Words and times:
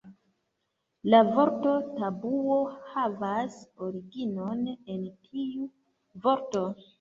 La 1.13 1.17
vorto 1.35 1.73
tabuo 1.97 2.57
havas 2.93 3.59
originon 3.89 4.65
en 4.73 5.05
tiu 5.29 5.69
vorto. 6.27 6.67